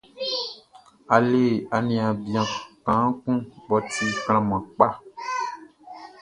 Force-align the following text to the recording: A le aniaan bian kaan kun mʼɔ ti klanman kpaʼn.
A 1.15 1.15
le 1.29 1.43
aniaan 1.75 2.15
bian 2.23 2.49
kaan 2.85 3.09
kun 3.21 3.37
mʼɔ 3.65 3.77
ti 3.91 4.05
klanman 4.23 4.61
kpaʼn. 4.75 4.95